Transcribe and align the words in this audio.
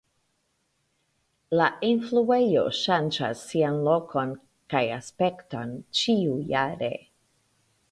La 1.59 1.67
enfluejo 1.89 2.63
ŝanĝas 2.79 3.45
sian 3.51 3.79
lokon 3.89 4.33
kaj 4.75 4.83
aspekton 4.97 5.79
ĉiujare. 6.01 6.93